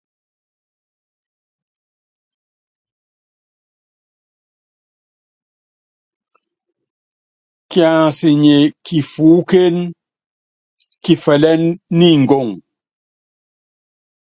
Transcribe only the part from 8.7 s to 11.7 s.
kifuúkén, kifɛlɛ́n